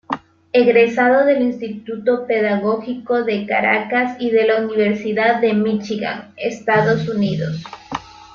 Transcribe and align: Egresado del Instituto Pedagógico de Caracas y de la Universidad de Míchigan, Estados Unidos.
Egresado 0.51 1.27
del 1.27 1.43
Instituto 1.43 2.25
Pedagógico 2.25 3.23
de 3.23 3.45
Caracas 3.45 4.17
y 4.19 4.31
de 4.31 4.47
la 4.47 4.61
Universidad 4.63 5.39
de 5.41 5.53
Míchigan, 5.53 6.33
Estados 6.37 7.07
Unidos. 7.07 7.63